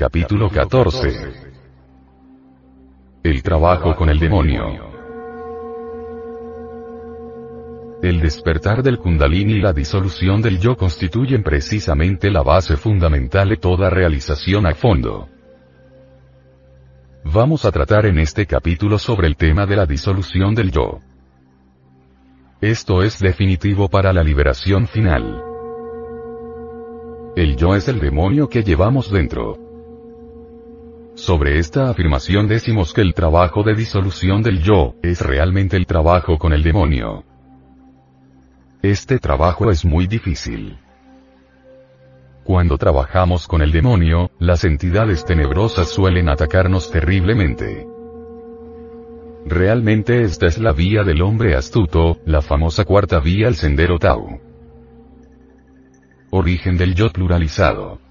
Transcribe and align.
Capítulo 0.00 0.48
14. 0.48 1.08
El 3.22 3.42
trabajo 3.42 3.94
con 3.94 4.08
el 4.08 4.18
demonio. 4.18 4.62
El 8.02 8.18
despertar 8.22 8.82
del 8.82 8.96
kundalini 8.96 9.56
y 9.56 9.60
la 9.60 9.74
disolución 9.74 10.40
del 10.40 10.58
yo 10.58 10.74
constituyen 10.74 11.42
precisamente 11.42 12.30
la 12.30 12.42
base 12.42 12.78
fundamental 12.78 13.50
de 13.50 13.58
toda 13.58 13.90
realización 13.90 14.66
a 14.66 14.74
fondo. 14.74 15.28
Vamos 17.22 17.66
a 17.66 17.70
tratar 17.70 18.06
en 18.06 18.20
este 18.20 18.46
capítulo 18.46 18.98
sobre 18.98 19.26
el 19.26 19.36
tema 19.36 19.66
de 19.66 19.76
la 19.76 19.84
disolución 19.84 20.54
del 20.54 20.70
yo. 20.70 21.00
Esto 22.62 23.02
es 23.02 23.18
definitivo 23.18 23.90
para 23.90 24.14
la 24.14 24.22
liberación 24.22 24.86
final. 24.86 25.44
El 27.36 27.54
yo 27.54 27.74
es 27.74 27.86
el 27.88 28.00
demonio 28.00 28.48
que 28.48 28.62
llevamos 28.62 29.12
dentro. 29.12 29.69
Sobre 31.20 31.58
esta 31.58 31.90
afirmación 31.90 32.48
decimos 32.48 32.94
que 32.94 33.02
el 33.02 33.12
trabajo 33.12 33.62
de 33.62 33.74
disolución 33.74 34.42
del 34.42 34.62
yo, 34.62 34.94
es 35.02 35.20
realmente 35.20 35.76
el 35.76 35.84
trabajo 35.84 36.38
con 36.38 36.54
el 36.54 36.62
demonio. 36.62 37.24
Este 38.80 39.18
trabajo 39.18 39.70
es 39.70 39.84
muy 39.84 40.06
difícil. 40.06 40.78
Cuando 42.42 42.78
trabajamos 42.78 43.46
con 43.46 43.60
el 43.60 43.70
demonio, 43.70 44.30
las 44.38 44.64
entidades 44.64 45.26
tenebrosas 45.26 45.90
suelen 45.90 46.30
atacarnos 46.30 46.90
terriblemente. 46.90 47.86
Realmente 49.44 50.22
esta 50.22 50.46
es 50.46 50.56
la 50.56 50.72
vía 50.72 51.04
del 51.04 51.20
hombre 51.20 51.54
astuto, 51.54 52.16
la 52.24 52.40
famosa 52.40 52.86
cuarta 52.86 53.20
vía 53.20 53.46
al 53.46 53.56
sendero 53.56 53.98
Tao. 53.98 54.40
Origen 56.30 56.78
del 56.78 56.94
yo 56.94 57.10
pluralizado. 57.10 58.09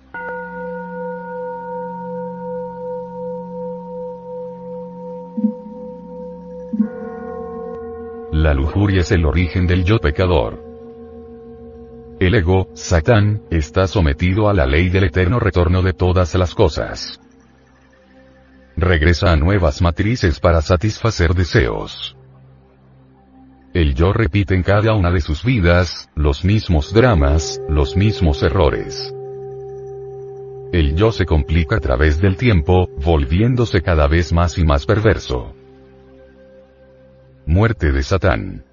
La 8.42 8.54
lujuria 8.54 9.02
es 9.02 9.12
el 9.12 9.26
origen 9.26 9.68
del 9.68 9.84
yo 9.84 10.00
pecador. 10.00 10.64
El 12.22 12.36
ego, 12.36 12.70
Satán, 12.74 13.42
está 13.52 13.86
sometido 13.86 14.48
a 14.48 14.54
la 14.54 14.66
ley 14.66 14.88
del 14.88 15.04
eterno 15.04 15.42
retorno 15.42 15.82
de 15.82 15.92
todas 15.92 16.34
las 16.36 16.56
cosas. 16.56 17.20
Regresa 18.78 19.34
a 19.34 19.36
nuevas 19.36 19.82
matrices 19.82 20.40
para 20.40 20.62
satisfacer 20.62 21.34
deseos. 21.34 22.16
El 23.74 23.94
yo 23.94 24.14
repite 24.14 24.56
en 24.56 24.64
cada 24.64 24.94
una 24.94 25.12
de 25.12 25.20
sus 25.20 25.44
vidas, 25.44 26.10
los 26.16 26.46
mismos 26.46 26.94
dramas, 26.94 27.62
los 27.68 27.98
mismos 27.98 28.42
errores. 28.42 29.14
El 30.72 30.96
yo 30.96 31.12
se 31.12 31.26
complica 31.26 31.76
a 31.76 31.82
través 31.82 32.22
del 32.22 32.38
tiempo, 32.38 32.88
volviéndose 33.04 33.82
cada 33.82 34.08
vez 34.08 34.32
más 34.32 34.58
y 34.58 34.64
más 34.64 34.86
perverso. 34.86 35.59
Muerte 37.50 37.92
de 37.92 38.04
Satán. 38.04 38.64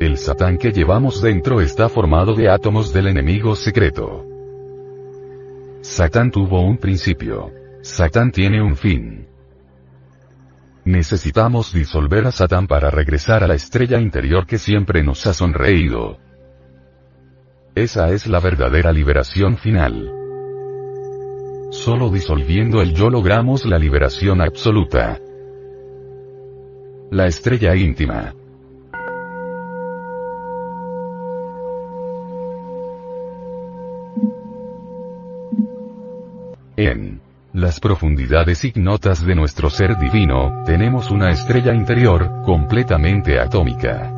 El 0.00 0.18
Satán 0.18 0.58
que 0.58 0.72
llevamos 0.72 1.22
dentro 1.22 1.60
está 1.60 1.88
formado 1.88 2.34
de 2.34 2.50
átomos 2.50 2.92
del 2.92 3.06
enemigo 3.06 3.54
secreto. 3.54 4.26
Satán 5.80 6.32
tuvo 6.32 6.60
un 6.62 6.76
principio. 6.76 7.52
Satán 7.82 8.32
tiene 8.32 8.60
un 8.60 8.74
fin. 8.74 9.28
Necesitamos 10.84 11.72
disolver 11.72 12.26
a 12.26 12.32
Satán 12.32 12.66
para 12.66 12.90
regresar 12.90 13.44
a 13.44 13.46
la 13.46 13.54
estrella 13.54 14.00
interior 14.00 14.44
que 14.44 14.58
siempre 14.58 15.04
nos 15.04 15.24
ha 15.28 15.34
sonreído. 15.34 16.18
Esa 17.76 18.10
es 18.10 18.26
la 18.26 18.40
verdadera 18.40 18.90
liberación 18.90 19.56
final. 19.56 20.18
Solo 21.72 22.10
disolviendo 22.10 22.82
el 22.82 22.92
yo 22.92 23.08
logramos 23.08 23.64
la 23.64 23.78
liberación 23.78 24.42
absoluta. 24.42 25.18
La 27.10 27.26
estrella 27.26 27.74
íntima. 27.74 28.34
En 36.76 37.22
las 37.54 37.80
profundidades 37.80 38.66
ignotas 38.66 39.24
de 39.24 39.34
nuestro 39.34 39.70
ser 39.70 39.96
divino, 39.98 40.62
tenemos 40.66 41.10
una 41.10 41.30
estrella 41.30 41.72
interior, 41.72 42.42
completamente 42.44 43.40
atómica. 43.40 44.12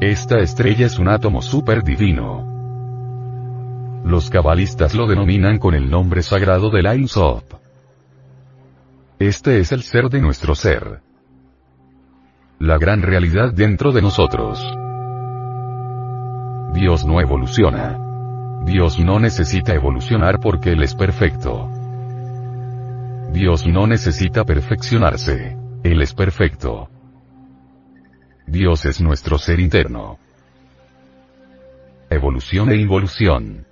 Esta 0.00 0.40
estrella 0.40 0.86
es 0.86 0.98
un 0.98 1.06
átomo 1.06 1.40
super 1.40 1.84
divino. 1.84 2.51
Los 4.04 4.30
cabalistas 4.30 4.94
lo 4.94 5.06
denominan 5.06 5.58
con 5.58 5.74
el 5.74 5.88
nombre 5.88 6.22
sagrado 6.22 6.70
de 6.70 6.80
Ein 6.88 7.08
Sof. 7.08 7.44
Este 9.18 9.60
es 9.60 9.70
el 9.70 9.82
ser 9.82 10.08
de 10.08 10.20
nuestro 10.20 10.54
ser. 10.54 11.00
La 12.58 12.78
gran 12.78 13.02
realidad 13.02 13.52
dentro 13.52 13.92
de 13.92 14.02
nosotros. 14.02 14.60
Dios 16.74 17.04
no 17.04 17.20
evoluciona. 17.20 17.98
Dios 18.64 18.98
no 18.98 19.20
necesita 19.20 19.74
evolucionar 19.74 20.40
porque 20.40 20.72
Él 20.72 20.82
es 20.82 20.94
perfecto. 20.94 21.68
Dios 23.32 23.66
no 23.66 23.86
necesita 23.86 24.44
perfeccionarse. 24.44 25.56
Él 25.84 26.02
es 26.02 26.14
perfecto. 26.14 26.88
Dios 28.46 28.84
es 28.84 29.00
nuestro 29.00 29.38
ser 29.38 29.60
interno. 29.60 30.18
Evolución 32.10 32.70
e 32.70 32.76
involución. 32.76 33.66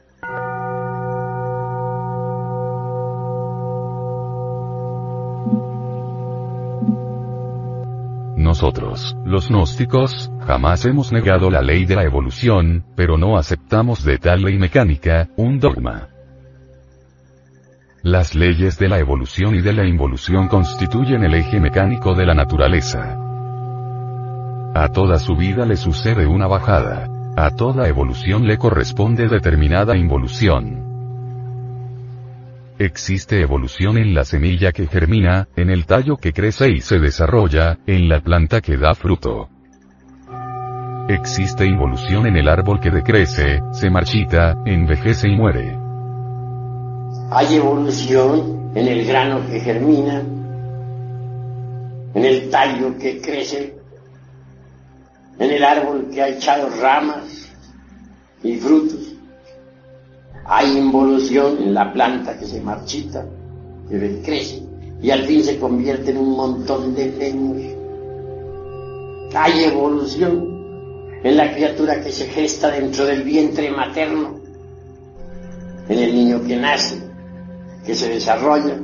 Nosotros, 8.50 9.16
los 9.25 9.49
gnósticos, 9.49 10.28
jamás 10.44 10.84
hemos 10.84 11.12
negado 11.12 11.50
la 11.50 11.62
ley 11.62 11.84
de 11.84 11.94
la 11.94 12.03
evolución, 12.03 12.84
pero 12.97 13.16
no 13.16 13.37
aceptamos 13.37 14.03
de 14.03 14.19
tal 14.19 14.43
ley 14.43 14.59
mecánica, 14.59 15.28
un 15.36 15.60
dogma. 15.60 16.09
Las 18.03 18.34
leyes 18.34 18.77
de 18.77 18.89
la 18.89 18.98
evolución 18.98 19.54
y 19.54 19.60
de 19.60 19.72
la 19.72 19.86
involución 19.86 20.48
constituyen 20.48 21.22
el 21.22 21.34
eje 21.34 21.60
mecánico 21.60 22.16
de 22.16 22.27
la 22.27 22.34
naturaleza. 22.34 23.16
A 24.75 24.89
toda 24.92 25.21
su 25.21 25.36
vida 25.36 25.65
le 25.65 25.77
sucede 25.77 26.27
una 26.27 26.48
bajada. 26.48 27.07
A 27.36 27.53
toda 27.53 27.86
evolución 27.86 28.48
le 28.48 28.59
corresponde 28.59 29.28
determinada 29.28 29.97
involución. 29.97 30.90
Existe 32.80 33.42
evolución 33.42 33.98
en 33.98 34.15
la 34.15 34.24
semilla 34.24 34.72
que 34.72 34.86
germina, 34.86 35.48
en 35.54 35.68
el 35.68 35.84
tallo 35.84 36.16
que 36.16 36.32
crece 36.32 36.71
y 36.71 36.80
se 36.80 36.98
desarrolla, 36.98 37.78
en 37.86 38.09
la 38.09 38.22
planta 38.22 38.62
que 38.62 38.78
da 38.78 38.94
fruto. 38.94 39.50
Existe 41.06 41.66
involución 41.66 42.27
en 42.27 42.36
el 42.36 42.48
árbol 42.48 42.80
que 42.80 42.91
decrece, 42.91 43.60
se 43.72 43.91
marchita, 43.91 44.56
envejece 44.65 45.28
y 45.28 45.36
muere. 45.36 45.77
Hay 47.30 47.54
evolución 47.54 48.72
en 48.74 48.88
el 48.88 49.06
grano 49.06 49.47
que 49.47 49.60
germina, 49.60 50.21
en 52.15 52.24
el 52.24 52.48
tallo 52.48 52.97
que 52.97 53.21
crece, 53.21 53.74
en 55.38 55.50
el 55.50 55.62
árbol 55.62 56.09
que 56.10 56.22
ha 56.22 56.28
echado 56.28 56.71
ramas 56.80 57.53
y 58.42 58.56
frutos. 58.56 59.09
Hay 60.53 60.77
involución 60.77 61.59
en 61.63 61.75
la 61.75 61.93
planta 61.93 62.37
que 62.37 62.45
se 62.45 62.61
marchita, 62.61 63.25
que 63.89 64.21
crece 64.21 64.61
y 65.01 65.13
al 65.13 65.23
fin 65.23 65.45
se 65.45 65.61
convierte 65.61 66.11
en 66.11 66.17
un 66.17 66.31
montón 66.31 66.93
de 66.93 67.07
leños. 67.07 67.77
Hay 69.33 69.63
evolución 69.63 70.45
en 71.23 71.37
la 71.37 71.55
criatura 71.55 72.01
que 72.03 72.11
se 72.11 72.27
gesta 72.27 72.69
dentro 72.73 73.07
del 73.07 73.23
vientre 73.23 73.71
materno, 73.71 74.41
en 75.89 75.99
el 76.01 76.13
niño 76.13 76.43
que 76.45 76.57
nace, 76.57 77.01
que 77.87 77.95
se 77.95 78.09
desarrolla, 78.09 78.77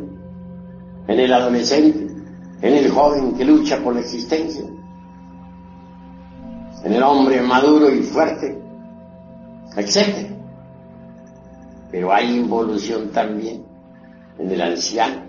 en 1.08 1.18
el 1.18 1.32
adolescente, 1.32 2.06
en 2.62 2.74
el 2.74 2.88
joven 2.92 3.34
que 3.34 3.44
lucha 3.44 3.82
por 3.82 3.94
la 3.94 4.02
existencia, 4.02 4.62
en 6.84 6.92
el 6.92 7.02
hombre 7.02 7.42
maduro 7.42 7.92
y 7.92 8.02
fuerte, 8.02 8.56
etc. 9.76 10.35
Pero 11.90 12.12
hay 12.12 12.36
involución 12.36 13.10
también 13.10 13.64
en 14.38 14.50
el 14.50 14.60
anciano, 14.60 15.22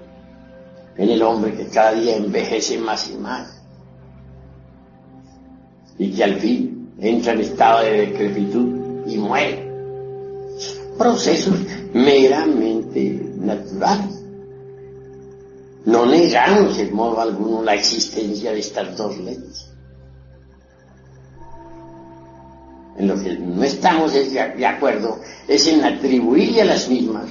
en 0.98 1.10
el 1.10 1.22
hombre 1.22 1.54
que 1.54 1.68
cada 1.68 1.94
día 1.94 2.18
envejece 2.18 2.78
más 2.78 3.10
y 3.10 3.16
más, 3.16 3.62
y 6.00 6.12
que 6.12 6.24
al 6.24 6.36
fin 6.36 6.92
entra 7.00 7.34
en 7.34 7.42
estado 7.42 7.84
de 7.84 8.08
decrepitud 8.08 9.08
y 9.08 9.18
muere. 9.18 9.68
Procesos 10.98 11.56
meramente 11.94 13.32
naturales. 13.38 14.24
No 15.86 16.06
negamos 16.06 16.78
en 16.80 16.94
modo 16.94 17.22
alguno 17.22 17.64
la 17.64 17.76
existencia 17.76 18.52
de 18.52 18.60
estas 18.60 18.98
dos 18.98 19.18
leyes. 19.20 19.77
En 22.98 23.08
lo 23.08 23.22
que 23.22 23.38
no 23.38 23.64
estamos 23.64 24.14
de 24.14 24.66
acuerdo 24.66 25.20
es 25.48 25.68
en 25.68 25.84
atribuirle 25.84 26.64
a 26.64 26.66
las 26.66 26.90
mismas 26.90 27.26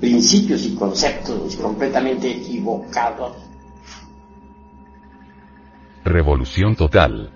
principios 0.00 0.64
y 0.64 0.74
conceptos 0.74 1.56
completamente 1.56 2.30
equivocados. 2.30 3.36
Revolución 6.04 6.76
total. 6.76 7.32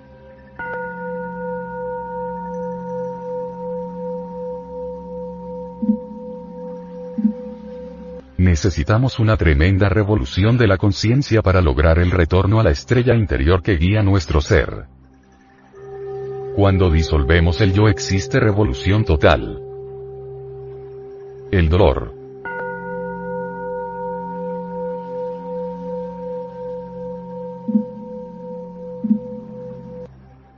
Necesitamos 8.37 9.19
una 9.19 9.37
tremenda 9.37 9.89
revolución 9.89 10.57
de 10.57 10.67
la 10.67 10.79
conciencia 10.79 11.43
para 11.43 11.61
lograr 11.61 11.99
el 11.99 12.11
retorno 12.11 12.59
a 12.59 12.63
la 12.63 12.71
estrella 12.71 13.15
interior 13.15 13.63
que 13.63 13.77
guía 13.77 14.03
nuestro 14.03 14.41
ser. 14.41 14.87
Cuando 16.57 16.91
disolvemos 16.91 17.61
el 17.61 17.73
yo 17.73 17.89
existe 17.89 18.41
revolución 18.41 19.05
total. 19.05 19.63
El 21.53 21.69
dolor. 21.69 22.13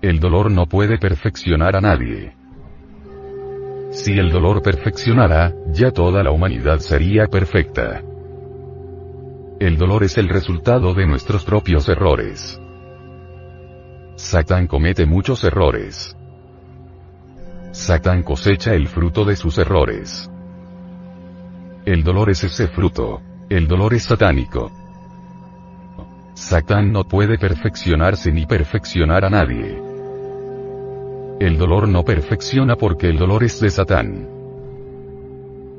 El 0.01 0.19
dolor 0.19 0.51
no 0.51 0.67
puede 0.67 0.99
perfeccionar 0.99 1.77
a 1.77 1.81
nadie. 1.81 2.35
Si 3.91 4.19
el 4.19 4.31
dolor 4.31 4.63
perfeccionara, 4.63 5.55
ya 5.69 5.91
toda 5.91 6.23
la 6.23 6.31
humanidad 6.31 6.79
sería 6.79 7.27
perfecta. 7.27 8.03
El 9.61 9.77
dolor 9.77 10.05
es 10.05 10.17
el 10.17 10.31
resultado 10.31 10.95
de 10.95 11.07
nuestros 11.07 11.45
propios 11.45 11.89
errores. 11.91 12.62
Satán 14.17 14.67
comete 14.67 15.07
muchos 15.07 15.43
errores. 15.45 16.17
Satán 17.73 18.23
cosecha 18.23 18.75
el 18.75 18.87
fruto 18.89 19.25
de 19.25 19.37
sus 19.37 19.57
errores. 19.59 20.31
El 21.87 22.05
dolor 22.05 22.31
es 22.31 22.45
ese 22.45 22.69
fruto. 22.69 23.23
El 23.49 23.67
dolor 23.67 23.95
es 23.95 24.05
satánico. 24.05 24.71
Satán 26.35 26.93
no 26.93 27.05
puede 27.05 27.39
perfeccionarse 27.39 28.31
ni 28.31 28.47
perfeccionar 28.47 29.25
a 29.25 29.31
nadie. 29.31 29.83
El 31.41 31.59
dolor 31.59 31.89
no 31.89 32.05
perfecciona 32.05 32.77
porque 32.77 33.09
el 33.09 33.19
dolor 33.19 33.43
es 33.43 33.61
de 33.61 33.71
Satán. 33.71 34.29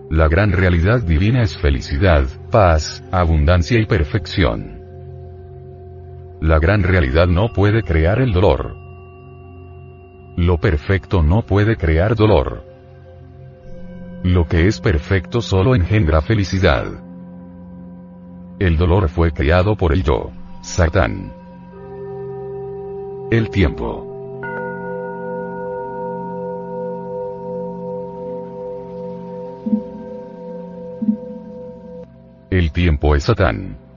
La 0.09 0.27
gran 0.27 0.51
realidad 0.51 1.01
divina 1.01 1.41
es 1.41 1.57
felicidad, 1.57 2.25
paz, 2.51 3.03
abundancia 3.11 3.79
y 3.79 3.85
perfección. 3.85 4.82
La 6.43 6.59
gran 6.59 6.83
realidad 6.83 7.27
no 7.27 7.53
puede 7.53 7.83
crear 7.83 8.19
el 8.19 8.33
dolor. 8.33 8.75
Lo 10.35 10.57
perfecto 10.57 11.23
no 11.23 11.43
puede 11.43 11.77
crear 11.77 12.15
dolor. 12.15 12.65
Lo 14.23 14.45
que 14.45 14.67
es 14.67 14.81
perfecto 14.81 15.39
solo 15.39 15.73
engendra 15.73 16.19
felicidad. 16.21 17.01
El 18.59 18.75
dolor 18.75 19.07
fue 19.07 19.31
creado 19.31 19.77
por 19.77 19.93
el 19.93 20.03
yo, 20.03 20.31
Satán. 20.61 21.31
El 23.31 23.49
tiempo. 23.49 24.09
El 32.49 32.73
tiempo 32.73 33.15
es 33.15 33.23
Satán. 33.23 33.92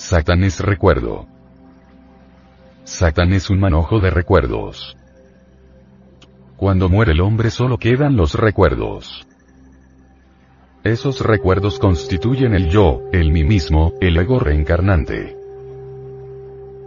Satán 0.00 0.44
es 0.44 0.60
recuerdo. 0.60 1.26
Satán 2.84 3.34
es 3.34 3.50
un 3.50 3.60
manojo 3.60 4.00
de 4.00 4.08
recuerdos. 4.08 4.96
Cuando 6.56 6.88
muere 6.88 7.12
el 7.12 7.20
hombre 7.20 7.50
solo 7.50 7.76
quedan 7.76 8.16
los 8.16 8.34
recuerdos. 8.34 9.28
Esos 10.84 11.20
recuerdos 11.20 11.78
constituyen 11.78 12.54
el 12.54 12.70
yo, 12.70 13.02
el 13.12 13.30
mí 13.30 13.44
mismo, 13.44 13.92
el 14.00 14.16
ego 14.16 14.40
reencarnante. 14.40 15.36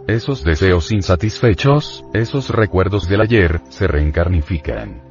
Esos 0.08 0.42
deseos 0.42 0.90
insatisfechos, 0.90 2.04
esos 2.12 2.50
recuerdos 2.50 3.08
del 3.08 3.20
ayer, 3.20 3.60
se 3.68 3.86
reencarnifican. 3.86 5.02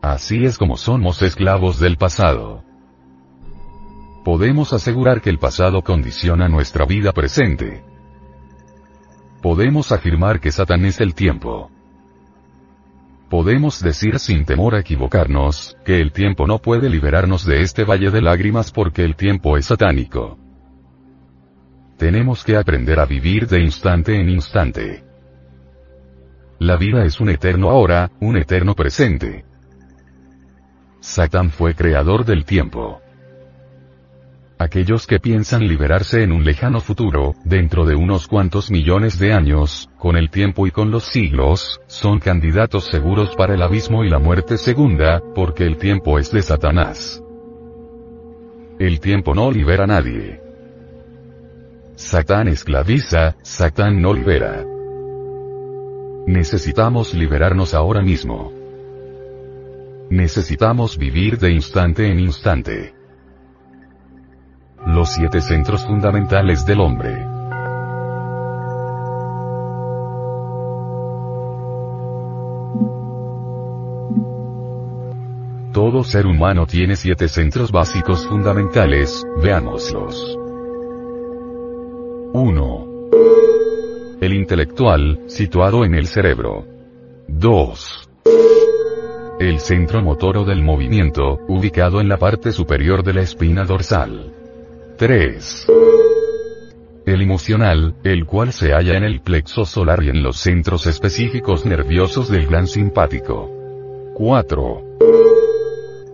Así 0.00 0.44
es 0.44 0.56
como 0.56 0.76
somos 0.76 1.20
esclavos 1.20 1.80
del 1.80 1.96
pasado 1.96 2.62
podemos 4.24 4.72
asegurar 4.72 5.20
que 5.20 5.28
el 5.28 5.38
pasado 5.38 5.82
condiciona 5.82 6.48
nuestra 6.48 6.86
vida 6.86 7.12
presente. 7.12 7.84
Podemos 9.42 9.92
afirmar 9.92 10.40
que 10.40 10.50
Satán 10.50 10.86
es 10.86 11.00
el 11.00 11.14
tiempo. 11.14 11.70
Podemos 13.28 13.82
decir 13.82 14.18
sin 14.18 14.46
temor 14.46 14.74
a 14.74 14.80
equivocarnos, 14.80 15.76
que 15.84 16.00
el 16.00 16.12
tiempo 16.12 16.46
no 16.46 16.58
puede 16.58 16.88
liberarnos 16.88 17.44
de 17.44 17.60
este 17.60 17.84
valle 17.84 18.10
de 18.10 18.22
lágrimas 18.22 18.72
porque 18.72 19.04
el 19.04 19.14
tiempo 19.14 19.58
es 19.58 19.66
satánico. 19.66 20.38
Tenemos 21.98 22.42
que 22.44 22.56
aprender 22.56 22.98
a 23.00 23.04
vivir 23.04 23.46
de 23.46 23.60
instante 23.60 24.18
en 24.18 24.30
instante. 24.30 25.04
La 26.58 26.76
vida 26.76 27.04
es 27.04 27.20
un 27.20 27.28
eterno 27.28 27.70
ahora, 27.70 28.10
un 28.20 28.38
eterno 28.38 28.74
presente. 28.74 29.44
Satán 31.00 31.50
fue 31.50 31.74
creador 31.74 32.24
del 32.24 32.46
tiempo. 32.46 33.03
Aquellos 34.58 35.08
que 35.08 35.18
piensan 35.18 35.66
liberarse 35.66 36.22
en 36.22 36.30
un 36.30 36.44
lejano 36.44 36.80
futuro, 36.80 37.34
dentro 37.44 37.84
de 37.84 37.96
unos 37.96 38.28
cuantos 38.28 38.70
millones 38.70 39.18
de 39.18 39.32
años, 39.32 39.90
con 39.98 40.16
el 40.16 40.30
tiempo 40.30 40.66
y 40.68 40.70
con 40.70 40.92
los 40.92 41.04
siglos, 41.04 41.80
son 41.88 42.20
candidatos 42.20 42.84
seguros 42.84 43.34
para 43.34 43.54
el 43.54 43.62
abismo 43.62 44.04
y 44.04 44.10
la 44.10 44.20
muerte 44.20 44.56
segunda, 44.56 45.20
porque 45.34 45.64
el 45.64 45.76
tiempo 45.76 46.20
es 46.20 46.30
de 46.30 46.40
Satanás. 46.40 47.20
El 48.78 49.00
tiempo 49.00 49.34
no 49.34 49.50
libera 49.50 49.84
a 49.84 49.88
nadie. 49.88 50.40
Satán 51.96 52.46
esclaviza, 52.46 53.36
Satán 53.42 54.00
no 54.00 54.14
libera. 54.14 54.64
Necesitamos 56.26 57.12
liberarnos 57.12 57.74
ahora 57.74 58.02
mismo. 58.02 58.52
Necesitamos 60.10 60.96
vivir 60.96 61.38
de 61.38 61.52
instante 61.52 62.06
en 62.10 62.20
instante. 62.20 62.93
Los 64.86 65.14
siete 65.14 65.40
centros 65.40 65.82
fundamentales 65.86 66.66
del 66.66 66.80
hombre. 66.80 67.26
Todo 75.72 76.04
ser 76.04 76.26
humano 76.26 76.66
tiene 76.66 76.96
siete 76.96 77.28
centros 77.28 77.72
básicos 77.72 78.26
fundamentales, 78.26 79.24
veámoslos. 79.42 80.38
1. 82.34 82.86
El 84.20 84.34
intelectual, 84.34 85.20
situado 85.28 85.86
en 85.86 85.94
el 85.94 86.06
cerebro. 86.06 86.66
2. 87.26 88.10
El 89.40 89.60
centro 89.60 90.02
motor 90.02 90.36
o 90.36 90.44
del 90.44 90.62
movimiento, 90.62 91.38
ubicado 91.48 92.02
en 92.02 92.08
la 92.10 92.18
parte 92.18 92.52
superior 92.52 93.02
de 93.02 93.14
la 93.14 93.22
espina 93.22 93.64
dorsal. 93.64 94.43
3. 95.06 95.66
El 97.04 97.20
emocional, 97.20 97.94
el 98.04 98.24
cual 98.24 98.54
se 98.54 98.72
halla 98.72 98.96
en 98.96 99.04
el 99.04 99.20
plexo 99.20 99.66
solar 99.66 100.02
y 100.02 100.08
en 100.08 100.22
los 100.22 100.38
centros 100.38 100.86
específicos 100.86 101.66
nerviosos 101.66 102.30
del 102.30 102.46
gran 102.46 102.66
simpático. 102.66 103.50
4. 104.14 104.82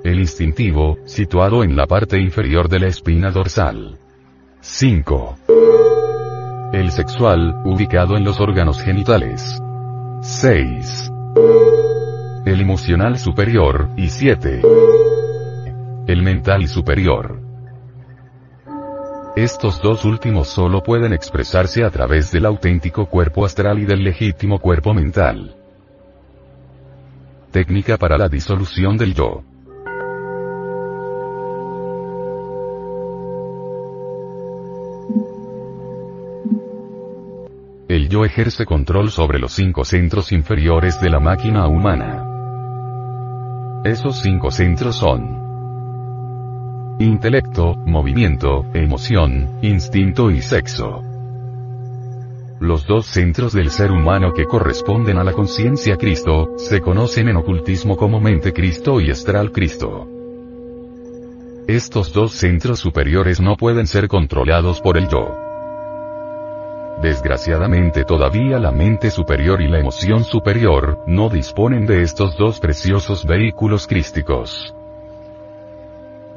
El 0.03 0.19
instintivo, 0.19 0.99
situado 1.05 1.63
en 1.63 1.77
la 1.77 1.87
parte 1.87 2.19
inferior 2.19 2.69
de 2.69 2.81
la 2.81 2.89
espina 2.89 3.31
dorsal. 3.31 3.97
5. 4.61 5.37
El 6.73 6.91
sexual, 6.91 7.63
ubicado 7.65 8.17
en 8.17 8.25
los 8.25 8.41
órganos 8.41 8.83
genitales. 8.83 9.63
6. 10.21 11.13
El 12.45 12.61
emocional 12.61 13.19
superior, 13.21 13.89
y 13.97 14.09
7. 14.09 14.63
El 16.09 16.23
mental 16.25 16.67
superior. 16.67 17.50
Estos 19.37 19.81
dos 19.81 20.05
últimos 20.05 20.49
solo 20.49 20.83
pueden 20.83 21.13
expresarse 21.13 21.85
a 21.85 21.91
través 21.91 22.33
del 22.33 22.47
auténtico 22.47 23.07
cuerpo 23.07 23.45
astral 23.45 23.79
y 23.79 23.85
del 23.85 24.03
legítimo 24.03 24.59
cuerpo 24.59 24.93
mental. 24.93 25.55
Técnica 27.53 27.97
para 27.97 28.19
la 28.19 28.29
disolución 28.29 28.97
del 28.97 29.15
yo. 29.15 29.45
El 37.89 38.09
yo 38.09 38.25
ejerce 38.25 38.67
control 38.67 39.11
sobre 39.11 39.39
los 39.39 39.53
cinco 39.53 39.85
centros 39.85 40.33
inferiores 40.33 41.01
de 41.01 41.09
la 41.09 41.21
máquina 41.21 41.69
humana. 41.69 42.27
Esos 43.85 44.21
cinco 44.21 44.51
centros 44.51 44.97
son 44.97 45.50
intelecto, 47.01 47.77
movimiento, 47.87 48.67
emoción, 48.75 49.59
instinto 49.63 50.31
y 50.31 50.43
sexo. 50.43 51.03
Los 52.61 52.87
dos 52.87 53.07
centros 53.07 53.55
del 53.55 53.71
ser 53.71 53.91
humano 53.91 54.35
que 54.35 54.45
corresponden 54.45 55.17
a 55.17 55.25
la 55.25 55.33
conciencia 55.33 55.97
Cristo, 55.97 56.51
se 56.59 56.83
conocen 56.83 57.31
en 57.31 57.37
ocultismo 57.37 57.97
como 57.97 58.21
mente 58.21 58.53
Cristo 58.53 59.01
y 59.01 59.11
astral 59.11 59.51
Cristo. 59.51 60.07
Estos 61.67 62.13
dos 62.13 62.33
centros 62.33 62.81
superiores 62.81 63.41
no 63.41 63.57
pueden 63.57 63.87
ser 63.87 64.07
controlados 64.07 64.83
por 64.83 64.99
el 64.99 65.09
yo. 65.09 65.35
Desgraciadamente 67.01 68.05
todavía 68.05 68.59
la 68.59 68.73
mente 68.73 69.11
superior 69.11 69.63
y 69.63 69.69
la 69.69 69.79
emoción 69.79 70.23
superior, 70.23 71.03
no 71.07 71.31
disponen 71.31 71.87
de 71.87 72.03
estos 72.03 72.37
dos 72.37 72.61
preciosos 72.61 73.25
vehículos 73.25 73.87
crísticos. 73.87 74.75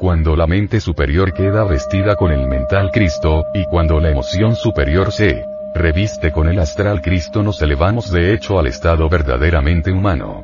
Cuando 0.03 0.35
la 0.35 0.47
mente 0.47 0.81
superior 0.81 1.31
queda 1.31 1.63
vestida 1.63 2.17
con 2.17 2.33
el 2.33 2.45
mental 2.45 2.91
Cristo, 2.91 3.45
y 3.53 3.63
cuando 3.63 4.01
la 4.01 4.09
emoción 4.09 4.53
superior 4.53 5.13
se 5.13 5.45
reviste 5.73 6.33
con 6.33 6.49
el 6.49 6.59
astral 6.59 7.01
Cristo 7.01 7.41
nos 7.41 7.61
elevamos 7.61 8.11
de 8.11 8.33
hecho 8.33 8.59
al 8.59 8.67
estado 8.67 9.07
verdaderamente 9.07 9.93
humano. 9.93 10.43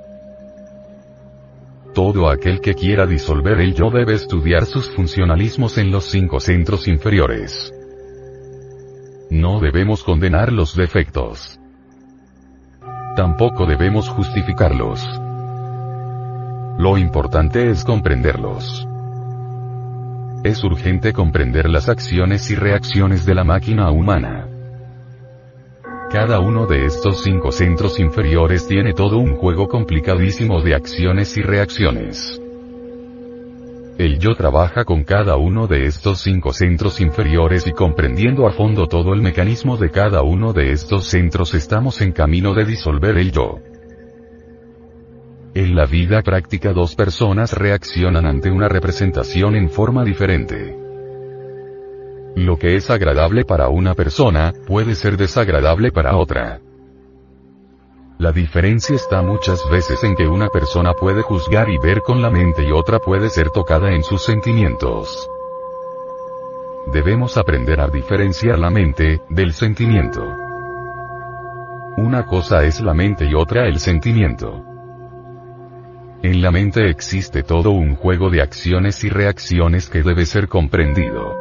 Todo 1.94 2.30
aquel 2.30 2.62
que 2.62 2.74
quiera 2.74 3.06
disolver 3.06 3.60
el 3.60 3.74
yo 3.74 3.89
debe 3.89 4.13
estudiar 4.13 4.66
sus 4.66 4.89
funcionalismos 4.92 5.78
en 5.78 5.92
los 5.92 6.06
cinco 6.06 6.39
centros 6.39 6.88
inferiores. 6.88 7.74
No 9.30 9.60
debemos 9.60 10.06
condenar 10.06 10.54
los 10.54 10.74
defectos. 10.74 11.60
Tampoco 13.18 13.66
debemos 13.66 14.08
justificarlos. 14.08 15.06
Lo 16.78 16.98
importante 16.98 17.70
es 17.70 17.84
comprenderlos. 17.84 18.88
Es 20.43 20.63
urgente 20.63 21.12
comprender 21.12 21.69
las 21.69 21.89
acciones 21.89 22.50
y 22.50 22.55
reacciones 22.55 23.25
de 23.25 23.36
la 23.36 23.43
máquina 23.43 23.91
humana. 23.91 24.48
Cada 26.10 26.39
uno 26.39 26.65
de 26.65 26.86
estos 26.86 27.22
cinco 27.24 27.51
centros 27.51 28.00
inferiores 28.00 28.65
tiene 28.65 28.93
todo 28.93 29.17
un 29.17 29.36
juego 29.36 29.67
complicadísimo 29.67 30.62
de 30.62 30.75
acciones 30.75 31.36
y 31.36 31.41
reacciones. 31.41 32.41
El 33.98 34.17
yo 34.17 34.34
trabaja 34.34 34.86
con 34.86 35.03
cada 35.03 35.36
uno 35.36 35.67
de 35.67 35.86
estos 35.86 36.22
cinco 36.22 36.53
centros 36.53 37.01
inferiores 37.01 37.67
y 37.67 37.74
comprendiendo 37.74 38.48
a 38.48 38.53
fondo 38.53 38.88
todo 38.88 39.13
el 39.13 39.22
mecanismo 39.22 39.75
de 39.75 39.91
cada 39.91 40.24
uno 40.24 40.53
de 40.53 40.72
estos 40.72 41.05
centros 41.08 41.53
estamos 41.53 42.00
en 42.00 42.13
camino 42.13 42.53
de 42.53 42.63
disolver 42.63 43.17
el 43.17 43.34
yo. 43.34 43.60
En 45.56 45.75
la 45.75 45.86
vida 45.88 46.22
práctica 46.22 46.74
dos 46.74 46.96
personas 46.96 47.53
reaccionan 47.53 48.27
ante 48.27 48.51
una 48.51 48.70
representación 48.70 49.56
en 49.56 49.70
forma 49.70 50.03
diferente. 50.03 50.77
Lo 52.36 52.58
que 52.58 52.75
es 52.75 52.91
agradable 52.91 53.46
para 53.46 53.70
una 53.70 53.96
persona, 53.96 54.53
puede 54.68 54.94
ser 54.94 55.18
desagradable 55.18 55.91
para 55.91 56.18
otra. 56.18 56.60
La 58.20 58.32
diferencia 58.32 58.96
está 58.96 59.24
muchas 59.24 59.60
veces 59.72 60.03
en 60.03 60.15
que 60.15 60.27
una 60.27 60.50
persona 60.50 60.94
puede 60.94 61.24
juzgar 61.24 61.68
y 61.70 61.79
ver 61.79 62.01
con 62.01 62.22
la 62.22 62.29
mente 62.29 62.63
y 62.63 62.72
otra 62.72 63.00
puede 63.00 63.29
ser 63.29 63.50
tocada 63.50 63.91
en 63.91 64.03
sus 64.03 64.24
sentimientos. 64.24 65.27
Debemos 66.94 67.38
aprender 67.38 67.79
a 67.79 67.88
diferenciar 67.88 68.60
la 68.60 68.70
mente, 68.70 69.22
del 69.29 69.53
sentimiento. 69.53 70.36
Una 71.98 72.25
cosa 72.25 72.63
es 72.65 72.82
la 72.82 72.94
mente 72.94 73.25
y 73.25 73.34
otra 73.34 73.68
el 73.68 73.79
sentimiento. 73.79 74.69
En 76.22 76.42
la 76.42 76.52
mente 76.52 76.90
existe 76.90 77.44
todo 77.44 77.72
un 77.72 77.96
juego 77.96 78.30
de 78.30 78.42
acciones 78.42 79.06
y 79.06 79.10
reacciones 79.10 79.90
que 79.90 80.04
debe 80.04 80.26
ser 80.26 80.50
comprendido. 80.50 81.38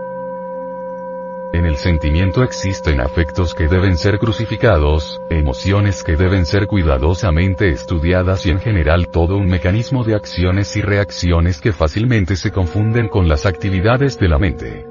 En 1.53 1.67
el 1.67 1.75
sentimiento 1.77 2.45
existen 2.45 3.01
afectos 3.01 3.55
que 3.55 3.67
deben 3.67 3.97
ser 3.97 4.21
crucificados, 4.21 5.21
emociones 5.31 6.05
que 6.05 6.15
deben 6.15 6.47
ser 6.47 6.69
cuidadosamente 6.69 7.71
estudiadas 7.71 8.47
y 8.47 8.51
en 8.51 8.61
general 8.61 9.09
todo 9.11 9.37
un 9.37 9.47
mecanismo 9.47 10.05
de 10.05 10.15
acciones 10.15 10.77
y 10.77 10.83
reacciones 10.83 11.61
que 11.61 11.73
fácilmente 11.73 12.37
se 12.37 12.53
confunden 12.53 13.09
con 13.09 13.29
las 13.29 13.47
actividades 13.47 14.17
de 14.17 14.29
la 14.29 14.39
mente. 14.39 14.87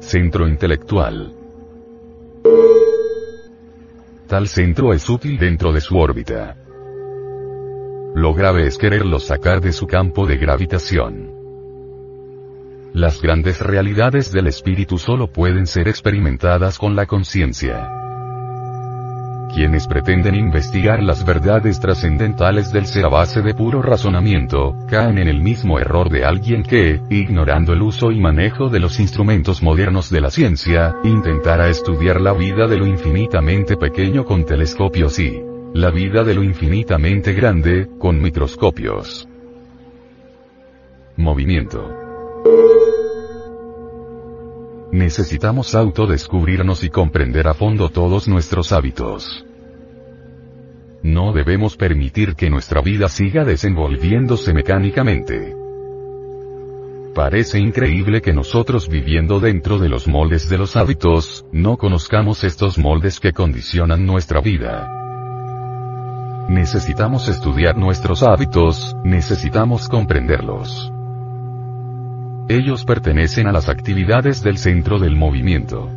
Centro 0.00 0.48
intelectual. 0.48 1.36
Tal 4.26 4.48
centro 4.48 4.92
es 4.92 5.08
útil 5.08 5.38
dentro 5.38 5.72
de 5.72 5.80
su 5.80 5.96
órbita. 5.96 6.61
Lo 8.14 8.34
grave 8.34 8.66
es 8.66 8.76
quererlo 8.76 9.18
sacar 9.18 9.62
de 9.62 9.72
su 9.72 9.86
campo 9.86 10.26
de 10.26 10.36
gravitación. 10.36 11.30
Las 12.92 13.22
grandes 13.22 13.58
realidades 13.58 14.30
del 14.30 14.48
espíritu 14.48 14.98
solo 14.98 15.28
pueden 15.28 15.66
ser 15.66 15.88
experimentadas 15.88 16.78
con 16.78 16.94
la 16.94 17.06
conciencia. 17.06 17.90
Quienes 19.54 19.86
pretenden 19.86 20.34
investigar 20.34 21.02
las 21.02 21.24
verdades 21.24 21.80
trascendentales 21.80 22.70
del 22.70 22.84
ser 22.84 23.06
a 23.06 23.08
base 23.08 23.40
de 23.40 23.54
puro 23.54 23.80
razonamiento, 23.80 24.76
caen 24.90 25.16
en 25.16 25.28
el 25.28 25.40
mismo 25.40 25.78
error 25.78 26.10
de 26.10 26.26
alguien 26.26 26.64
que, 26.64 27.00
ignorando 27.08 27.72
el 27.72 27.80
uso 27.80 28.10
y 28.12 28.20
manejo 28.20 28.68
de 28.68 28.80
los 28.80 29.00
instrumentos 29.00 29.62
modernos 29.62 30.10
de 30.10 30.20
la 30.20 30.30
ciencia, 30.30 30.96
intentara 31.02 31.68
estudiar 31.68 32.20
la 32.20 32.34
vida 32.34 32.66
de 32.66 32.76
lo 32.76 32.86
infinitamente 32.86 33.78
pequeño 33.78 34.26
con 34.26 34.44
telescopios 34.44 35.18
y 35.18 35.51
la 35.74 35.90
vida 35.90 36.22
de 36.22 36.34
lo 36.34 36.42
infinitamente 36.42 37.32
grande, 37.32 37.88
con 37.98 38.20
microscopios. 38.20 39.26
Movimiento. 41.16 41.96
Necesitamos 44.92 45.74
autodescubrirnos 45.74 46.84
y 46.84 46.90
comprender 46.90 47.48
a 47.48 47.54
fondo 47.54 47.88
todos 47.88 48.28
nuestros 48.28 48.72
hábitos. 48.72 49.46
No 51.02 51.32
debemos 51.32 51.76
permitir 51.76 52.34
que 52.34 52.50
nuestra 52.50 52.82
vida 52.82 53.08
siga 53.08 53.44
desenvolviéndose 53.44 54.52
mecánicamente. 54.52 55.56
Parece 57.14 57.58
increíble 57.58 58.20
que 58.20 58.34
nosotros 58.34 58.88
viviendo 58.88 59.40
dentro 59.40 59.78
de 59.78 59.88
los 59.88 60.06
moldes 60.06 60.50
de 60.50 60.58
los 60.58 60.76
hábitos, 60.76 61.46
no 61.50 61.78
conozcamos 61.78 62.44
estos 62.44 62.78
moldes 62.78 63.20
que 63.20 63.32
condicionan 63.32 64.04
nuestra 64.04 64.40
vida. 64.40 65.01
Necesitamos 66.48 67.28
estudiar 67.28 67.76
nuestros 67.76 68.22
hábitos, 68.22 68.96
necesitamos 69.04 69.88
comprenderlos. 69.88 70.92
Ellos 72.48 72.84
pertenecen 72.84 73.46
a 73.46 73.52
las 73.52 73.68
actividades 73.68 74.42
del 74.42 74.58
centro 74.58 74.98
del 74.98 75.16
movimiento. 75.16 75.88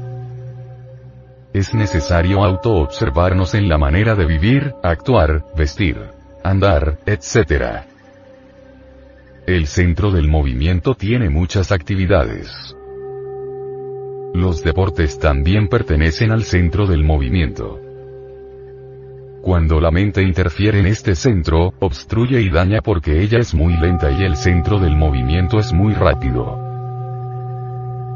Es 1.53 1.73
necesario 1.73 2.43
auto-observarnos 2.43 3.55
en 3.55 3.67
la 3.67 3.77
manera 3.77 4.13
de 4.15 4.25
vivir, 4.25 4.73
actuar, 4.83 5.43
vestir, 5.57 5.97
andar, 6.43 6.99
etc. 7.05 7.83
El 9.47 9.67
centro 9.67 10.11
del 10.11 10.27
movimiento 10.27 10.95
tiene 10.95 11.29
muchas 11.29 11.71
actividades. 11.71 12.75
Los 14.33 14.63
deportes 14.63 15.17
también 15.17 15.69
pertenecen 15.69 16.31
al 16.31 16.43
centro 16.43 16.87
del 16.87 17.03
movimiento. 17.03 17.84
Cuando 19.45 19.79
la 19.79 19.91
mente 19.91 20.23
interfiere 20.23 20.79
en 20.79 20.87
este 20.87 21.13
centro, 21.13 21.71
obstruye 21.79 22.41
y 22.41 22.49
daña 22.49 22.81
porque 22.81 23.21
ella 23.21 23.37
es 23.37 23.53
muy 23.53 23.77
lenta 23.77 24.09
y 24.09 24.23
el 24.23 24.37
centro 24.37 24.79
del 24.79 24.95
movimiento 24.95 25.59
es 25.59 25.71
muy 25.71 25.93
rápido. 25.93 26.57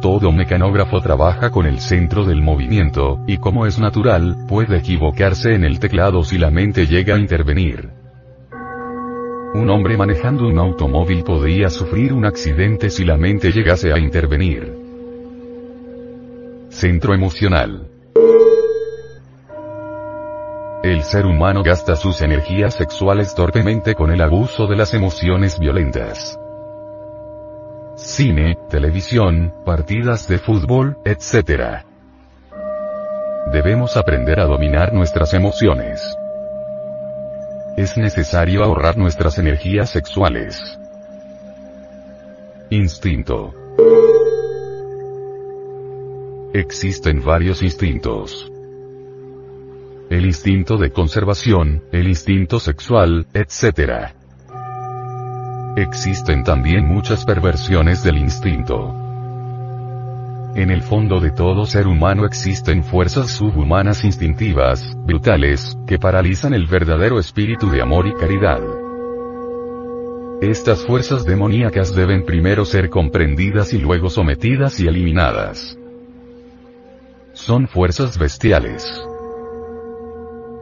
Todo 0.02 0.32
mecanógrafo 0.32 1.00
trabaja 1.02 1.52
con 1.52 1.68
el 1.68 1.82
centro 1.82 2.26
del 2.26 2.42
movimiento, 2.42 3.20
y 3.28 3.38
como 3.38 3.68
es 3.68 3.78
natural, 3.78 4.48
puede 4.48 4.78
equivocarse 4.78 5.54
en 5.54 5.66
el 5.66 5.78
teclado 5.78 6.24
si 6.24 6.40
la 6.40 6.50
mente 6.50 6.88
llega 6.88 7.14
a 7.14 7.20
intervenir. 7.20 7.92
Un 9.54 9.70
hombre 9.70 9.98
manejando 9.98 10.48
un 10.48 10.58
automóvil 10.58 11.24
podría 11.24 11.70
sufrir 11.70 12.12
un 12.12 12.26
accidente 12.26 12.90
si 12.90 13.06
la 13.06 13.18
mente 13.18 13.52
llegase 13.52 13.94
a 13.94 14.00
intervenir. 14.00 14.74
Centro 16.70 17.14
emocional. 17.14 17.99
El 21.00 21.06
ser 21.06 21.26
humano 21.26 21.64
gasta 21.64 21.96
sus 21.96 22.22
energías 22.22 22.74
sexuales 22.74 23.34
torpemente 23.34 23.96
con 23.96 24.12
el 24.12 24.22
abuso 24.22 24.68
de 24.68 24.76
las 24.76 24.94
emociones 24.94 25.58
violentas. 25.58 26.38
Cine, 27.96 28.58
televisión, 28.70 29.54
partidas 29.66 30.28
de 30.28 30.40
fútbol, 30.40 30.98
etc. 31.06 31.86
Debemos 33.54 33.96
aprender 33.96 34.42
a 34.42 34.46
dominar 34.46 34.92
nuestras 34.92 35.34
emociones. 35.34 36.02
Es 37.78 37.98
necesario 37.98 38.62
ahorrar 38.66 38.98
nuestras 38.98 39.40
energías 39.40 39.90
sexuales. 39.90 40.62
Instinto. 42.72 43.54
Existen 46.54 47.24
varios 47.24 47.64
instintos 47.64 48.52
el 50.10 50.26
instinto 50.26 50.78
de 50.78 50.92
conservación, 50.92 51.84
el 51.92 52.08
instinto 52.08 52.60
sexual, 52.60 53.28
etc. 53.34 54.12
Existen 55.78 56.44
también 56.44 56.88
muchas 56.88 57.24
perversiones 57.26 58.04
del 58.04 58.18
instinto. 58.18 58.96
En 60.56 60.72
el 60.72 60.82
fondo 60.82 61.20
de 61.20 61.30
todo 61.30 61.68
ser 61.68 61.86
humano 61.86 62.26
existen 62.26 62.84
fuerzas 62.84 63.30
subhumanas 63.30 64.04
instintivas, 64.04 64.98
brutales, 65.06 65.78
que 65.86 66.00
paralizan 66.00 66.56
el 66.56 66.66
verdadero 66.66 67.20
espíritu 67.20 67.70
de 67.70 67.84
amor 67.84 68.08
y 68.08 68.14
caridad. 68.14 68.62
Estas 70.42 70.88
fuerzas 70.88 71.24
demoníacas 71.24 71.94
deben 71.94 72.26
primero 72.26 72.66
ser 72.66 72.90
comprendidas 72.90 73.74
y 73.74 73.78
luego 73.78 74.10
sometidas 74.10 74.80
y 74.80 74.88
eliminadas. 74.88 75.78
Son 77.34 77.68
fuerzas 77.68 78.18
bestiales 78.18 79.09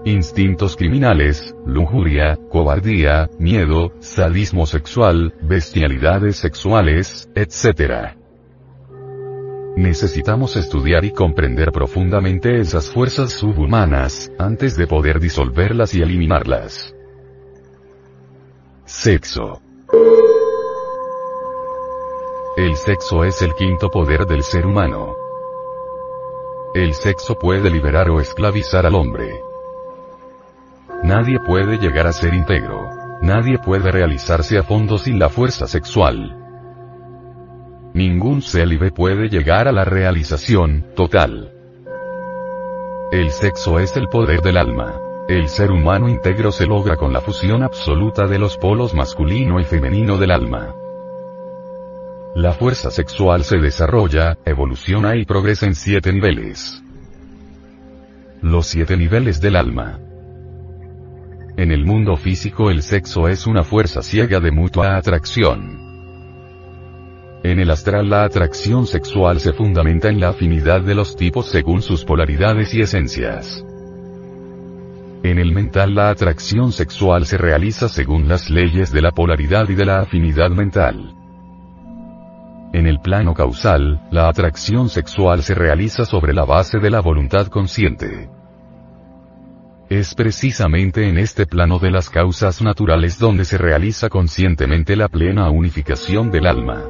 instintos 0.08 0.78
criminales, 0.78 1.54
lujuria, 1.66 2.38
cobardía, 2.50 3.30
miedo, 3.40 3.92
sadismo 4.00 4.66
sexual, 4.66 5.34
bestialidades 5.42 6.38
sexuales, 6.38 7.30
etc. 7.36 8.16
Necesitamos 9.76 10.56
estudiar 10.56 11.04
y 11.04 11.12
comprender 11.12 11.74
profundamente 11.74 12.60
esas 12.60 12.90
fuerzas 12.90 13.34
subhumanas, 13.34 14.32
antes 14.40 14.78
de 14.78 14.88
poder 14.88 15.20
disolverlas 15.20 15.94
y 15.94 16.02
eliminarlas. 16.02 16.96
Sexo. 18.86 19.62
El 22.56 22.76
sexo 22.78 23.26
es 23.26 23.42
el 23.42 23.54
quinto 23.56 23.90
poder 23.90 24.26
del 24.26 24.42
ser 24.42 24.66
humano. 24.66 25.16
El 26.74 26.94
sexo 26.94 27.38
puede 27.38 27.70
liberar 27.70 28.10
o 28.10 28.22
esclavizar 28.22 28.86
al 28.86 28.96
hombre. 28.96 29.42
Nadie 31.04 31.40
puede 31.40 31.78
llegar 31.78 32.08
a 32.08 32.12
ser 32.12 32.34
íntegro. 32.34 32.90
Nadie 33.22 33.58
puede 33.60 33.92
realizarse 33.92 34.58
a 34.58 34.64
fondo 34.64 34.98
sin 34.98 35.20
la 35.20 35.30
fuerza 35.30 35.68
sexual. 35.68 36.36
Ningún 37.94 38.42
célibe 38.42 38.92
puede 38.92 39.30
llegar 39.30 39.68
a 39.68 39.72
la 39.72 39.86
realización 39.86 40.86
total. 40.96 41.52
El 43.12 43.32
sexo 43.32 43.80
es 43.80 43.96
el 43.96 44.08
poder 44.08 44.42
del 44.42 44.58
alma. 44.58 45.00
El 45.30 45.50
ser 45.50 45.72
humano 45.72 46.10
íntegro 46.10 46.52
se 46.52 46.66
logra 46.66 46.96
con 46.96 47.12
la 47.14 47.22
fusión 47.22 47.64
absoluta 47.64 48.28
de 48.28 48.40
los 48.40 48.58
polos 48.58 48.94
masculino 48.94 49.60
y 49.60 49.64
femenino 49.64 50.18
del 50.18 50.32
alma. 50.32 50.74
La 52.36 52.54
fuerza 52.54 52.92
sexual 52.92 53.44
se 53.44 53.58
desarrolla, 53.58 54.38
evoluciona 54.46 55.16
y 55.16 55.26
progresa 55.26 55.66
en 55.66 55.76
siete 55.76 56.14
niveles. 56.14 56.84
Los 58.42 58.68
siete 58.68 58.96
niveles 58.96 59.42
del 59.42 59.56
alma. 59.56 60.00
En 61.58 61.72
el 61.72 61.86
mundo 61.86 62.16
físico 62.18 62.70
el 62.70 62.84
sexo 62.84 63.28
es 63.28 63.48
una 63.48 63.64
fuerza 63.64 64.04
ciega 64.04 64.40
de 64.40 64.52
mutua 64.52 64.96
atracción. 64.96 65.80
En 67.44 67.60
el 67.60 67.72
astral 67.72 68.12
la 68.12 68.26
atracción 68.26 68.86
sexual 68.86 69.40
se 69.40 69.54
fundamenta 69.54 70.08
en 70.08 70.20
la 70.20 70.30
afinidad 70.30 70.82
de 70.82 70.94
los 70.94 71.16
tipos 71.16 71.48
según 71.48 71.82
sus 71.82 72.06
polaridades 72.06 72.76
y 72.76 72.82
esencias. 72.82 73.66
En 75.24 75.40
el 75.40 75.52
mental 75.52 75.96
la 75.96 76.12
atracción 76.12 76.72
sexual 76.72 77.26
se 77.26 77.40
realiza 77.40 77.90
según 77.90 78.28
las 78.28 78.52
leyes 78.52 78.92
de 78.92 79.02
la 79.02 79.12
polaridad 79.12 79.68
y 79.68 79.74
de 79.74 79.86
la 79.86 80.02
afinidad 80.02 80.52
mental. 80.52 81.16
En 82.72 82.86
el 82.86 83.00
plano 83.00 83.34
causal, 83.34 84.08
la 84.12 84.30
atracción 84.30 84.90
sexual 84.90 85.42
se 85.42 85.56
realiza 85.56 86.06
sobre 86.06 86.36
la 86.36 86.46
base 86.46 86.78
de 86.78 86.92
la 86.92 87.00
voluntad 87.00 87.48
consciente. 87.48 88.37
Es 89.90 90.16
precisamente 90.16 91.08
en 91.08 91.18
este 91.18 91.46
plano 91.46 91.80
de 91.80 91.92
las 91.92 92.10
causas 92.10 92.62
naturales 92.62 93.18
donde 93.18 93.46
se 93.46 93.58
realiza 93.58 94.10
conscientemente 94.10 94.98
la 94.98 95.08
plena 95.08 95.50
unificación 95.50 96.30
del 96.30 96.46
alma. 96.46 96.84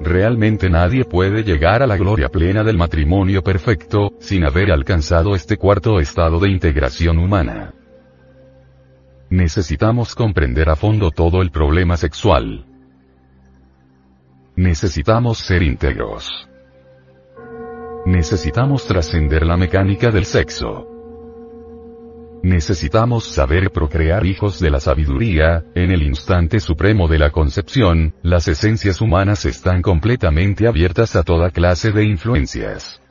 Realmente 0.00 0.68
nadie 0.68 1.04
puede 1.04 1.44
llegar 1.44 1.80
a 1.84 1.86
la 1.86 1.96
gloria 1.96 2.28
plena 2.28 2.64
del 2.64 2.76
matrimonio 2.76 3.42
perfecto, 3.42 4.14
sin 4.18 4.44
haber 4.44 4.72
alcanzado 4.72 5.36
este 5.36 5.56
cuarto 5.56 6.00
estado 6.00 6.40
de 6.40 6.50
integración 6.50 7.18
humana. 7.18 7.72
Necesitamos 9.30 10.16
comprender 10.16 10.68
a 10.68 10.74
fondo 10.74 11.12
todo 11.12 11.40
el 11.40 11.52
problema 11.52 11.96
sexual. 11.96 12.66
Necesitamos 14.56 15.38
ser 15.38 15.62
íntegros. 15.62 16.48
Necesitamos 18.06 18.86
trascender 18.86 19.46
la 19.46 19.56
mecánica 19.56 20.10
del 20.10 20.24
sexo. 20.24 20.97
Necesitamos 22.42 23.24
saber 23.24 23.70
procrear 23.70 24.24
hijos 24.24 24.60
de 24.60 24.70
la 24.70 24.78
sabiduría, 24.78 25.64
en 25.74 25.90
el 25.90 26.02
instante 26.02 26.60
supremo 26.60 27.08
de 27.08 27.18
la 27.18 27.30
concepción, 27.30 28.14
las 28.22 28.46
esencias 28.46 29.00
humanas 29.00 29.44
están 29.44 29.82
completamente 29.82 30.68
abiertas 30.68 31.16
a 31.16 31.24
toda 31.24 31.50
clase 31.50 31.90
de 31.90 32.04
influencias. 32.04 33.02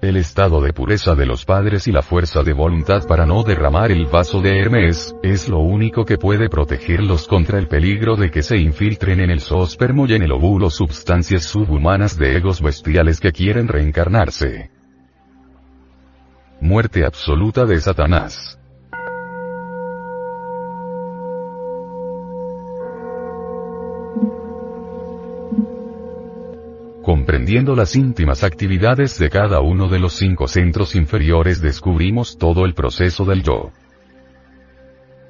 El 0.00 0.16
estado 0.16 0.60
de 0.60 0.72
pureza 0.72 1.14
de 1.14 1.26
los 1.26 1.44
padres 1.44 1.86
y 1.88 1.92
la 1.92 2.02
fuerza 2.02 2.42
de 2.42 2.52
voluntad 2.52 3.06
para 3.06 3.26
no 3.26 3.42
derramar 3.42 3.90
el 3.90 4.06
vaso 4.06 4.40
de 4.40 4.58
Hermes, 4.58 5.14
es 5.22 5.48
lo 5.48 5.58
único 5.58 6.04
que 6.04 6.18
puede 6.18 6.48
protegerlos 6.48 7.26
contra 7.26 7.58
el 7.58 7.68
peligro 7.68 8.16
de 8.16 8.30
que 8.30 8.42
se 8.42 8.58
infiltren 8.58 9.20
en 9.20 9.30
el 9.30 9.40
zoospermo 9.40 10.06
y 10.06 10.14
en 10.14 10.22
el 10.22 10.32
óvulo 10.32 10.70
sustancias 10.70 11.44
subhumanas 11.44 12.16
de 12.16 12.36
egos 12.36 12.60
bestiales 12.60 13.20
que 13.20 13.32
quieren 13.32 13.68
reencarnarse 13.68 14.70
muerte 16.62 17.04
absoluta 17.04 17.64
de 17.64 17.80
Satanás. 17.80 18.56
Comprendiendo 27.02 27.74
las 27.74 27.96
íntimas 27.96 28.44
actividades 28.44 29.18
de 29.18 29.28
cada 29.28 29.60
uno 29.60 29.88
de 29.88 29.98
los 29.98 30.12
cinco 30.12 30.46
centros 30.46 30.94
inferiores 30.94 31.60
descubrimos 31.60 32.38
todo 32.38 32.64
el 32.64 32.74
proceso 32.74 33.24
del 33.24 33.42
yo. 33.42 33.72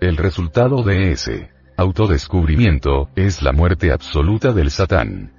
El 0.02 0.18
resultado 0.18 0.82
de 0.82 1.12
ese 1.12 1.48
autodescubrimiento 1.78 3.08
es 3.16 3.42
la 3.42 3.52
muerte 3.52 3.90
absoluta 3.90 4.52
del 4.52 4.70
Satán. 4.70 5.32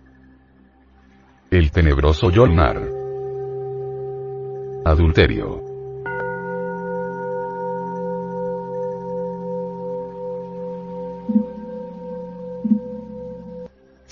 El 1.52 1.70
tenebroso 1.70 2.32
Yolnar. 2.32 2.82
Adulterio. 4.86 5.73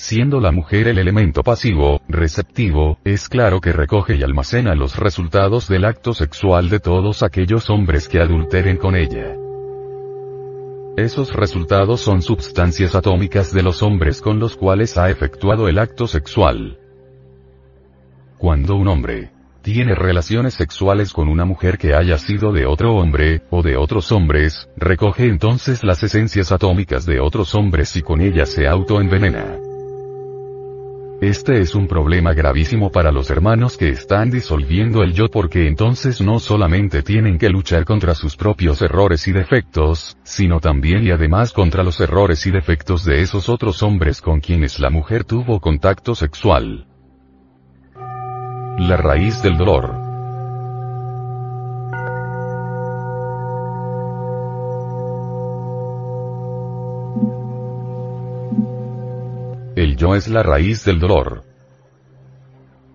Siendo 0.01 0.39
la 0.39 0.51
mujer 0.51 0.87
el 0.87 0.97
elemento 0.97 1.43
pasivo, 1.43 2.01
receptivo, 2.09 2.97
es 3.03 3.29
claro 3.29 3.61
que 3.61 3.71
recoge 3.71 4.15
y 4.15 4.23
almacena 4.23 4.73
los 4.73 4.97
resultados 4.97 5.67
del 5.67 5.85
acto 5.85 6.15
sexual 6.15 6.69
de 6.69 6.79
todos 6.79 7.21
aquellos 7.21 7.69
hombres 7.69 8.09
que 8.09 8.19
adulteren 8.19 8.77
con 8.77 8.95
ella. 8.95 9.35
Esos 10.97 11.31
resultados 11.33 12.01
son 12.01 12.23
sustancias 12.23 12.95
atómicas 12.95 13.53
de 13.53 13.61
los 13.61 13.83
hombres 13.83 14.21
con 14.21 14.39
los 14.39 14.57
cuales 14.57 14.97
ha 14.97 15.11
efectuado 15.11 15.67
el 15.67 15.77
acto 15.77 16.07
sexual. 16.07 16.79
Cuando 18.39 18.77
un 18.77 18.87
hombre 18.87 19.29
tiene 19.61 19.93
relaciones 19.93 20.55
sexuales 20.55 21.13
con 21.13 21.27
una 21.27 21.45
mujer 21.45 21.77
que 21.77 21.93
haya 21.93 22.17
sido 22.17 22.51
de 22.51 22.65
otro 22.65 22.95
hombre, 22.95 23.43
o 23.51 23.61
de 23.61 23.77
otros 23.77 24.11
hombres, 24.11 24.67
recoge 24.75 25.27
entonces 25.27 25.83
las 25.83 26.01
esencias 26.01 26.51
atómicas 26.51 27.05
de 27.05 27.19
otros 27.19 27.53
hombres 27.53 27.95
y 27.97 28.01
con 28.01 28.19
ellas 28.19 28.49
se 28.49 28.67
autoenvenena. 28.67 29.59
Este 31.21 31.59
es 31.59 31.75
un 31.75 31.87
problema 31.87 32.33
gravísimo 32.33 32.91
para 32.91 33.11
los 33.11 33.29
hermanos 33.29 33.77
que 33.77 33.89
están 33.89 34.31
disolviendo 34.31 35.03
el 35.03 35.13
yo 35.13 35.29
porque 35.29 35.67
entonces 35.67 36.19
no 36.19 36.39
solamente 36.39 37.03
tienen 37.03 37.37
que 37.37 37.49
luchar 37.49 37.85
contra 37.85 38.15
sus 38.15 38.35
propios 38.35 38.81
errores 38.81 39.27
y 39.27 39.31
defectos, 39.31 40.17
sino 40.23 40.59
también 40.59 41.05
y 41.05 41.11
además 41.11 41.53
contra 41.53 41.83
los 41.83 41.99
errores 41.99 42.47
y 42.47 42.51
defectos 42.51 43.05
de 43.05 43.21
esos 43.21 43.49
otros 43.49 43.83
hombres 43.83 44.19
con 44.19 44.39
quienes 44.39 44.79
la 44.79 44.89
mujer 44.89 45.23
tuvo 45.23 45.59
contacto 45.59 46.15
sexual. 46.15 46.87
La 48.79 48.97
raíz 48.97 49.43
del 49.43 49.57
dolor. 49.57 50.00
Yo 60.01 60.15
es 60.15 60.27
la 60.27 60.41
raíz 60.41 60.83
del 60.83 60.99
dolor. 60.99 61.43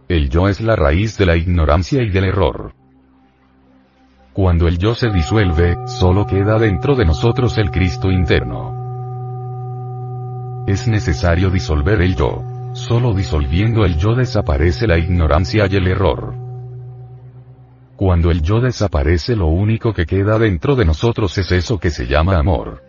El 0.09 0.29
yo 0.29 0.49
es 0.49 0.61
la 0.61 0.75
raíz 0.75 1.16
de 1.16 1.25
la 1.25 1.37
ignorancia 1.37 2.03
y 2.03 2.11
del 2.11 2.25
error. 2.25 2.73
Cuando 4.33 4.66
el 4.66 4.77
yo 4.77 4.92
se 4.97 5.11
disuelve, 5.11 5.77
solo 5.87 6.27
queda 6.27 6.59
dentro 6.59 6.97
de 6.97 7.05
nosotros 7.05 7.59
el 7.59 7.71
Cristo 7.71 8.11
interno. 8.11 8.75
Es 10.66 10.88
necesario 10.88 11.49
disolver 11.49 12.03
el 12.03 12.16
yo. 12.16 12.42
Solo 12.73 13.14
disolviendo 13.14 13.85
el 13.85 13.97
yo 13.99 14.16
desaparece 14.16 14.88
la 14.88 14.99
ignorancia 14.99 15.69
y 15.71 15.77
el 15.77 15.87
error. 15.87 16.35
Cuando 17.95 18.33
el 18.33 18.42
yo 18.42 18.61
desaparece 18.61 19.37
lo 19.37 19.47
único 19.47 19.95
que 19.95 20.07
queda 20.07 20.40
dentro 20.40 20.75
de 20.75 20.85
nosotros 20.85 21.38
es 21.38 21.53
eso 21.53 21.79
que 21.79 21.90
se 21.90 22.09
llama 22.09 22.37
amor. 22.37 22.83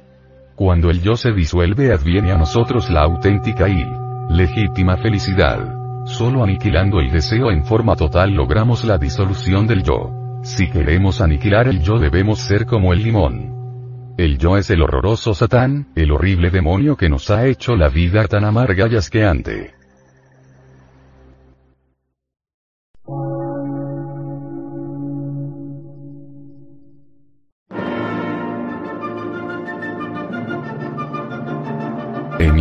Cuando 0.56 0.90
el 0.90 1.04
yo 1.04 1.16
se 1.16 1.34
disuelve 1.34 1.94
adviene 1.94 2.32
a 2.32 2.38
nosotros 2.40 2.90
la 2.90 3.04
auténtica 3.04 3.70
y 3.70 4.07
legítima 4.30 4.98
felicidad. 4.98 5.76
Solo 6.06 6.44
aniquilando 6.44 7.00
el 7.00 7.12
deseo 7.12 7.52
en 7.52 7.64
forma 7.66 7.96
total 7.96 8.32
logramos 8.32 8.84
la 8.86 8.98
disolución 8.98 9.68
del 9.68 9.84
yo. 9.84 10.12
Si 10.44 10.70
queremos 10.70 11.22
aniquilar 11.22 11.68
el 11.68 11.82
yo 11.82 12.00
debemos 12.00 12.40
ser 12.40 12.66
como 12.66 12.94
el 12.94 13.04
limón. 13.04 14.16
El 14.18 14.38
yo 14.38 14.58
es 14.58 14.70
el 14.70 14.82
horroroso 14.82 15.34
Satán, 15.34 15.88
el 15.96 16.12
horrible 16.12 16.50
demonio 16.50 16.96
que 16.96 17.10
nos 17.10 17.30
ha 17.30 17.46
hecho 17.46 17.76
la 17.76 17.90
vida 17.90 18.28
tan 18.28 18.46
amarga 18.46 18.88
y 18.90 18.96
asqueante. 18.96 19.77